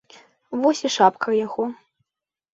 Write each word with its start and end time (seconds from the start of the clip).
Вось 0.63 0.81
і 0.89 0.91
шапка 0.95 1.37
яго. 1.45 1.69